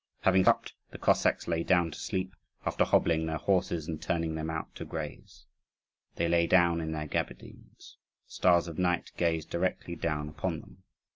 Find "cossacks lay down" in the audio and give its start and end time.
0.97-1.91